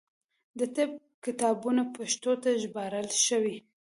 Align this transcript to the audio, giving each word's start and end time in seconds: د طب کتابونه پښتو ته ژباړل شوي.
د 0.59 0.61
طب 0.75 0.91
کتابونه 1.25 1.81
پښتو 1.95 2.31
ته 2.43 2.49
ژباړل 2.61 3.07
شوي. 3.27 3.57